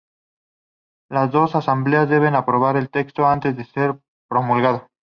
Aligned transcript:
Las 1.11 1.31
dos 1.31 1.53
asambleas 1.55 2.09
deben 2.09 2.33
aprobar 2.33 2.75
el 2.75 2.89
texto 2.89 3.27
antes 3.27 3.55
de 3.55 3.65
ser 3.65 3.99
promulgado. 4.27 4.87